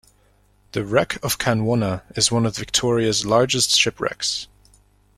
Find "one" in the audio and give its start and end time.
2.31-2.47